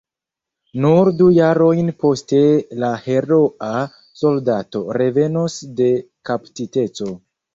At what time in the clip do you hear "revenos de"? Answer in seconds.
5.01-5.93